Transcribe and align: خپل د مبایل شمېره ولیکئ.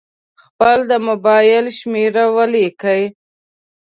خپل 0.43 0.77
د 0.89 0.93
مبایل 1.07 1.65
شمېره 1.77 2.25
ولیکئ. 2.35 3.03